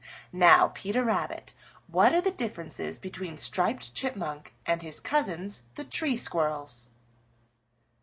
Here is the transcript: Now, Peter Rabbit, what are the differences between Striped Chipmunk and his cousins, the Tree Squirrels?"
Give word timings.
Now, 0.33 0.69
Peter 0.69 1.05
Rabbit, 1.05 1.53
what 1.85 2.11
are 2.11 2.21
the 2.21 2.31
differences 2.31 2.97
between 2.97 3.37
Striped 3.37 3.93
Chipmunk 3.93 4.51
and 4.65 4.81
his 4.81 4.99
cousins, 4.99 5.61
the 5.75 5.83
Tree 5.83 6.17
Squirrels?" 6.17 6.89